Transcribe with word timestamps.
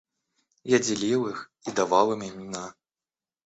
Я 0.63 0.79
делил 0.79 1.27
их 1.27 1.51
и 1.67 1.71
давал 1.71 2.11
им 2.13 2.23
имена. 2.27 2.73